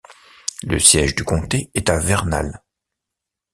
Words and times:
Le 0.63 0.79
siège 0.79 1.13
du 1.13 1.23
comté 1.23 1.69
est 1.75 1.87
à 1.91 1.99
Vernal. 1.99 2.63